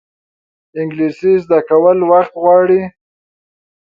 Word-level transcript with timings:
انګلیسي 0.79 1.31
زده 1.43 1.59
کول 1.69 1.97
وخت 2.11 2.33
غواړي 2.41 2.81